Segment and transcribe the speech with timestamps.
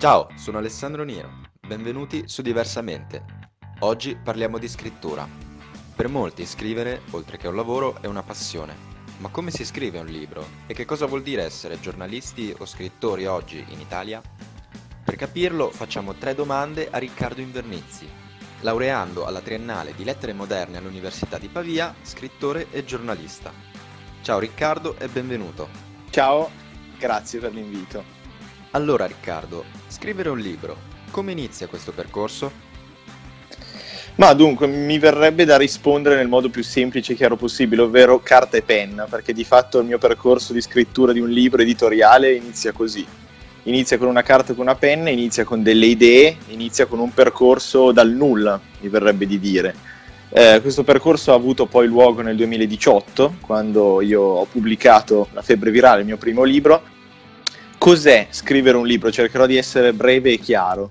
[0.00, 1.28] Ciao, sono Alessandro Niro,
[1.60, 3.22] benvenuti su Diversamente.
[3.80, 5.28] Oggi parliamo di scrittura.
[5.94, 8.74] Per molti scrivere, oltre che un lavoro, è una passione.
[9.18, 10.42] Ma come si scrive un libro?
[10.66, 14.22] E che cosa vuol dire essere giornalisti o scrittori oggi in Italia?
[15.04, 18.08] Per capirlo facciamo tre domande a Riccardo Invernizzi,
[18.60, 23.52] laureando alla Triennale di Lettere Moderne all'Università di Pavia, scrittore e giornalista.
[24.22, 25.68] Ciao Riccardo e benvenuto.
[26.08, 26.48] Ciao,
[26.98, 28.19] grazie per l'invito.
[28.72, 30.76] Allora Riccardo, scrivere un libro,
[31.10, 32.68] come inizia questo percorso?
[34.14, 38.56] Ma dunque, mi verrebbe da rispondere nel modo più semplice e chiaro possibile, ovvero carta
[38.56, 42.70] e penna, perché di fatto il mio percorso di scrittura di un libro editoriale inizia
[42.70, 43.04] così.
[43.64, 47.12] Inizia con una carta e con una penna, inizia con delle idee, inizia con un
[47.12, 49.74] percorso dal nulla, mi verrebbe di dire.
[50.28, 55.72] Eh, questo percorso ha avuto poi luogo nel 2018, quando io ho pubblicato La febbre
[55.72, 56.98] virale, il mio primo libro,
[57.80, 59.10] Cos'è scrivere un libro?
[59.10, 60.90] Cercherò di essere breve e chiaro.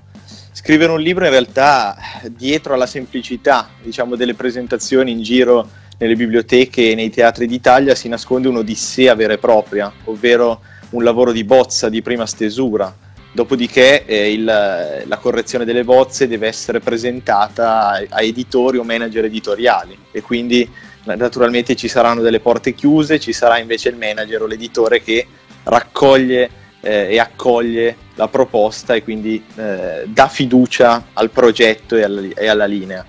[0.51, 1.95] Scrivere un libro in realtà
[2.35, 8.07] dietro alla semplicità, diciamo, delle presentazioni in giro nelle biblioteche e nei teatri d'Italia si
[8.07, 12.91] nasconde un'odissea vera e propria, ovvero un lavoro di bozza di prima stesura.
[13.31, 19.25] Dopodiché eh, il, la correzione delle bozze deve essere presentata a, a editori o manager
[19.25, 20.67] editoriali e quindi
[21.03, 25.27] naturalmente ci saranno delle porte chiuse, ci sarà invece il manager o l'editore che
[25.65, 26.49] raccoglie
[26.81, 32.47] eh, e accoglie la proposta e quindi eh, dà fiducia al progetto e alla, e
[32.47, 33.05] alla linea.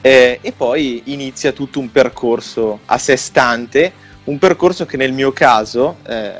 [0.00, 3.92] Eh, e poi inizia tutto un percorso a sé stante,
[4.24, 6.32] un percorso che nel mio caso eh,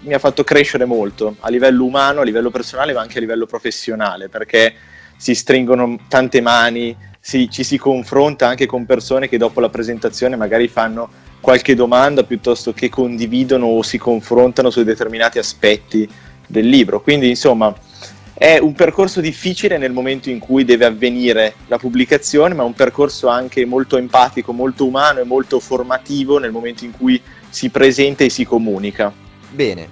[0.00, 3.46] mi ha fatto crescere molto a livello umano, a livello personale, ma anche a livello
[3.46, 4.74] professionale, perché
[5.16, 10.34] si stringono tante mani, si, ci si confronta anche con persone che dopo la presentazione
[10.34, 11.08] magari fanno
[11.42, 16.08] qualche domanda piuttosto che condividono o si confrontano su determinati aspetti
[16.46, 17.02] del libro.
[17.02, 17.74] Quindi, insomma,
[18.32, 23.26] è un percorso difficile nel momento in cui deve avvenire la pubblicazione, ma un percorso
[23.26, 28.30] anche molto empatico, molto umano e molto formativo nel momento in cui si presenta e
[28.30, 29.12] si comunica.
[29.50, 29.88] Bene,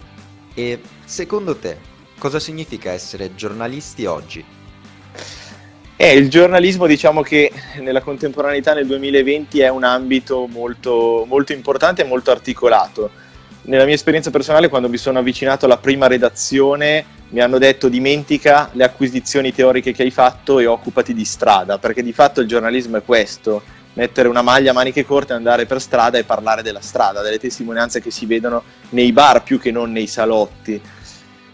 [0.55, 1.77] e secondo te
[2.17, 4.45] cosa significa essere giornalisti oggi?
[6.03, 12.01] Eh, il giornalismo diciamo che nella contemporaneità nel 2020 è un ambito molto, molto importante
[12.01, 13.11] e molto articolato.
[13.65, 18.71] Nella mia esperienza personale, quando mi sono avvicinato alla prima redazione, mi hanno detto dimentica
[18.73, 22.97] le acquisizioni teoriche che hai fatto e occupati di strada, perché di fatto il giornalismo
[22.97, 23.61] è questo,
[23.93, 28.01] mettere una maglia a maniche corte, andare per strada e parlare della strada, delle testimonianze
[28.01, 28.63] che si vedono
[28.93, 30.81] nei bar più che non nei salotti.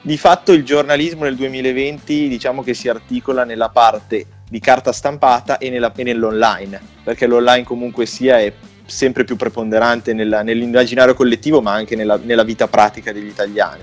[0.03, 5.59] Di fatto il giornalismo nel 2020 diciamo che si articola nella parte di carta stampata
[5.59, 8.53] e, nella, e nell'online, perché l'online comunque sia è
[8.87, 13.83] sempre più preponderante nella, nell'immaginario collettivo, ma anche nella, nella, vita pratica degli italiani.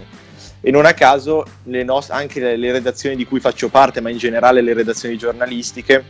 [0.62, 4.10] E non a caso le nost- anche le, le redazioni di cui faccio parte, ma
[4.10, 6.06] in generale le redazioni giornalistiche,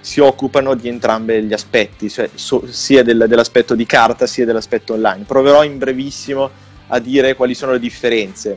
[0.00, 4.94] si occupano di entrambi gli aspetti, cioè so, sia del, dell'aspetto di carta sia dell'aspetto
[4.94, 5.24] online.
[5.24, 6.50] Proverò in brevissimo
[6.86, 8.56] a dire quali sono le differenze.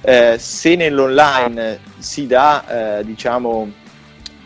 [0.00, 3.72] Eh, se nell'online si dà, eh, diciamo,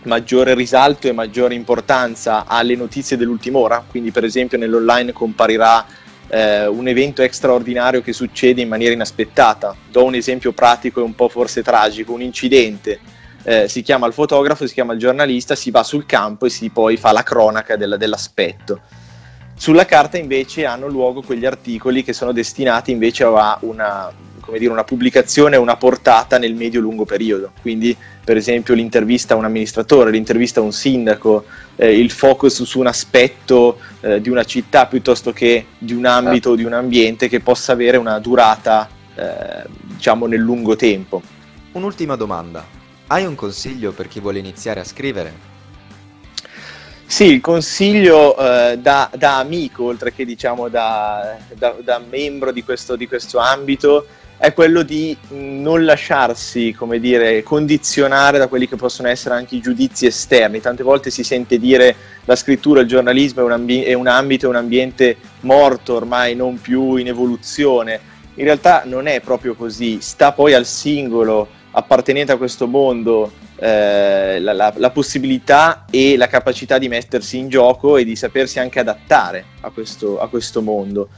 [0.07, 5.85] maggiore risalto e maggiore importanza alle notizie dell'ultima ora, quindi per esempio nell'online comparirà
[6.29, 9.75] eh, un evento straordinario che succede in maniera inaspettata.
[9.91, 12.99] Do un esempio pratico e un po' forse tragico, un incidente.
[13.43, 16.71] Eh, si chiama il fotografo, si chiama il giornalista, si va sul campo e si
[16.71, 18.81] poi fa la cronaca del, dell'aspetto.
[19.55, 24.13] Sulla carta invece hanno luogo quegli articoli che sono destinati invece a una,
[24.53, 27.53] dire, una pubblicazione, una portata nel medio-lungo periodo.
[27.61, 31.45] Quindi, per esempio, l'intervista a un amministratore, l'intervista a un sindaco,
[31.77, 36.51] eh, il focus su un aspetto eh, di una città piuttosto che di un ambito
[36.51, 41.23] o di un ambiente che possa avere una durata, eh, diciamo, nel lungo tempo.
[41.73, 42.65] Un'ultima domanda.
[43.09, 45.55] Hai un consiglio per chi vuole iniziare a scrivere?
[47.09, 52.65] Sì, il consiglio eh, da, da, amico, oltre che diciamo da, da, da membro di
[52.65, 54.07] questo, di questo ambito,
[54.39, 59.61] è quello di non lasciarsi, come dire, condizionare da quelli che possono essere anche i
[59.61, 60.61] giudizi esterni.
[60.61, 61.95] Tante volte si sente dire
[62.25, 66.35] la scrittura, il giornalismo è un, ambi- è un ambito, è un ambiente morto, ormai
[66.35, 68.15] non più in evoluzione.
[68.35, 74.39] In realtà non è proprio così, sta poi al singolo appartenente a questo mondo eh,
[74.41, 78.81] la, la, la, possibilità e la capacità di mettersi in gioco e di sapersi anche
[78.81, 81.09] adattare a questo, a questo mondo.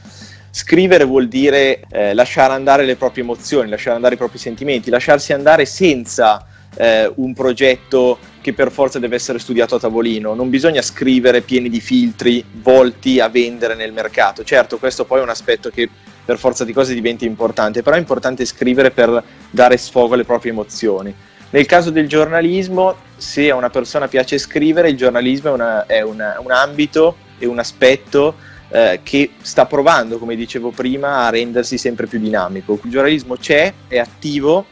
[0.51, 5.31] Scrivere vuol dire eh, lasciare andare le proprie emozioni, lasciare andare i propri sentimenti, lasciarsi
[5.31, 10.33] andare senza eh, un progetto che per forza deve essere studiato a tavolino.
[10.33, 14.43] Non bisogna scrivere pieni di filtri volti a vendere nel mercato.
[14.43, 15.87] Certo, questo poi è un aspetto che
[16.25, 20.51] per forza di cose diventa importante, però è importante scrivere per dare sfogo alle proprie
[20.51, 21.13] emozioni.
[21.51, 26.01] Nel caso del giornalismo, se a una persona piace scrivere, il giornalismo è, una, è
[26.01, 28.35] una, un ambito e un aspetto
[28.69, 32.79] eh, che sta provando, come dicevo prima, a rendersi sempre più dinamico.
[32.83, 34.65] Il giornalismo c'è, è attivo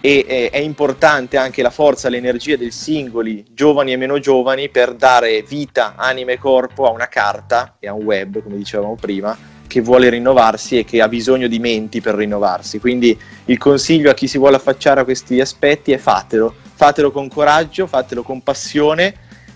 [0.00, 4.94] e è, è importante anche la forza, l'energia dei singoli, giovani e meno giovani, per
[4.94, 9.36] dare vita, anima e corpo a una carta e a un web, come dicevamo prima,
[9.66, 12.78] che vuole rinnovarsi e che ha bisogno di menti per rinnovarsi.
[12.78, 17.28] Quindi il consiglio a chi si vuole affacciare a questi aspetti è fatelo, fatelo con
[17.28, 19.14] coraggio, fatelo con passione,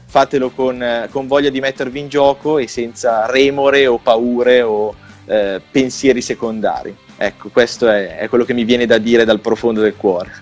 [0.09, 4.95] fatelo con, eh, con voglia di mettervi in gioco e senza remore o paure o
[5.27, 6.97] eh, pensieri secondari.
[7.17, 10.33] Ecco, questo è, è quello che mi viene da dire dal profondo del cuore.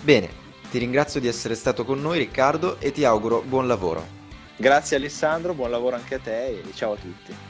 [0.00, 0.28] Bene,
[0.70, 4.18] ti ringrazio di essere stato con noi Riccardo e ti auguro buon lavoro.
[4.56, 7.49] Grazie Alessandro, buon lavoro anche a te e ciao a tutti.